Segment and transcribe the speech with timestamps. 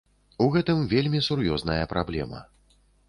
[0.45, 2.39] У гэтым вельмі сур'ёзная праблема.